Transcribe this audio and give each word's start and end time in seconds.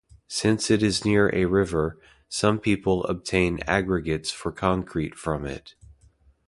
Since 0.27 0.71
it 0.71 0.81
is 0.81 1.05
near 1.05 1.29
a 1.31 1.45
river, 1.45 1.99
some 2.27 2.57
people 2.59 3.03
obtain 3.03 3.59
aggregates 3.67 4.31
for 4.31 4.51
concrete 4.51 5.13
from 5.13 5.45
it. 5.45 5.75